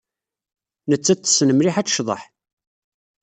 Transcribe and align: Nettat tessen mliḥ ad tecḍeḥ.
Nettat 0.89 1.19
tessen 1.23 1.49
mliḥ 1.53 1.75
ad 1.77 1.87
tecḍeḥ. 1.87 2.21